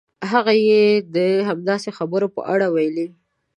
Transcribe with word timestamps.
هغه 0.31 0.53
یې 0.67 0.85
د 1.15 1.17
همداسې 1.49 1.89
خبرو 1.97 2.27
په 2.35 2.41
اړه 2.53 2.67
ویلي. 2.75 3.07